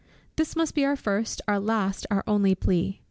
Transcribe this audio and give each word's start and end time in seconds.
This 0.35 0.55
must 0.55 0.73
be 0.73 0.83
our 0.83 0.95
first, 0.95 1.41
our 1.47 1.59
last, 1.59 2.07
our 2.09 2.23
only 2.25 2.55
plea. 2.55 2.99